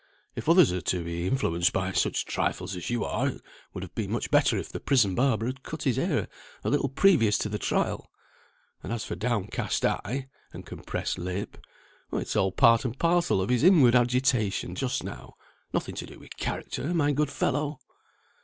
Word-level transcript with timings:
If 0.35 0.49
others 0.49 0.71
are 0.71 0.81
to 0.81 1.03
be 1.03 1.27
influenced 1.27 1.71
by 1.73 1.91
such 1.91 2.25
trifles 2.25 2.75
as 2.75 2.89
you 2.89 3.05
are, 3.05 3.27
it 3.27 3.41
would 3.71 3.83
have 3.83 3.93
been 3.93 4.09
much 4.11 4.31
better 4.31 4.57
if 4.57 4.67
the 4.69 4.79
prison 4.79 5.13
barber 5.13 5.45
had 5.45 5.61
cut 5.61 5.83
his 5.83 5.97
hair 5.97 6.27
a 6.63 6.71
little 6.71 6.89
previous 6.89 7.37
to 7.37 7.49
the 7.49 7.59
trial; 7.59 8.09
and 8.81 8.91
as 8.91 9.05
for 9.05 9.13
down 9.13 9.45
cast 9.49 9.85
eye, 9.85 10.27
and 10.53 10.65
compressed 10.65 11.19
lip, 11.19 11.55
it 12.13 12.17
is 12.23 12.35
all 12.35 12.51
part 12.51 12.83
and 12.83 12.97
parcel 12.97 13.41
of 13.43 13.49
his 13.49 13.61
inward 13.61 13.93
agitation 13.93 14.73
just 14.73 15.03
now; 15.03 15.35
nothing 15.71 15.93
to 15.93 16.07
do 16.07 16.17
with 16.17 16.35
character, 16.35 16.95
my 16.95 17.11
good 17.11 17.29
fellow." 17.29 17.77